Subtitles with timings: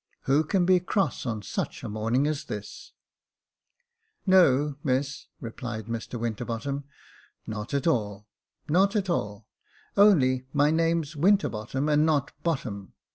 [0.23, 2.91] Who can be cross on such a morning as this?"
[4.25, 6.85] "No, miss," replied Mr Winterbottom,
[7.45, 8.25] "not at all—
[8.67, 9.45] not at all—
[9.95, 12.93] only my name's Winterbottom, and not Bottom.